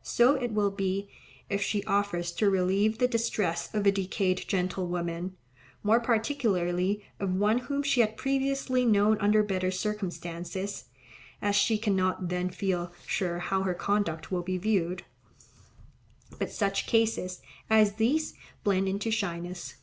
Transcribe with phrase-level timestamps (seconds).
[0.00, 1.10] So it will be,
[1.50, 5.36] if she offers to relieve the distress of a decayed gentlewoman,
[5.82, 10.86] more particularly of one whom she had previously known under better circumstances,
[11.42, 15.02] as she cannot then feel sure how her conduct will be viewed.
[16.38, 18.32] But such cases as these
[18.64, 19.74] blend into shyness.